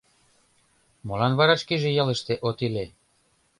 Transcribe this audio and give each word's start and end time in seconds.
Молан 1.07 1.33
вара 1.39 1.55
шкеже 1.61 1.89
ялыште 2.01 2.33
от 2.47 2.57
иле?.. 2.67 2.85